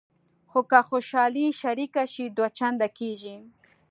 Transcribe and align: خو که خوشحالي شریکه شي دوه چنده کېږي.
خو 0.51 0.59
که 0.71 0.79
خوشحالي 0.89 1.45
شریکه 1.61 2.03
شي 2.13 2.25
دوه 2.35 2.49
چنده 2.57 2.87
کېږي. 2.97 3.37